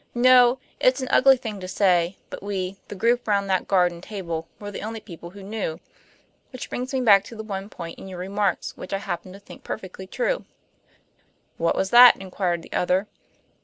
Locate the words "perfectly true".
9.63-10.45